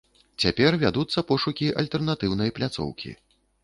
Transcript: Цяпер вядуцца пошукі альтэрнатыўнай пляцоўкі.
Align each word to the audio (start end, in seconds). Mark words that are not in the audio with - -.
Цяпер 0.45 0.77
вядуцца 0.85 1.25
пошукі 1.33 1.71
альтэрнатыўнай 1.85 2.49
пляцоўкі. 2.61 3.19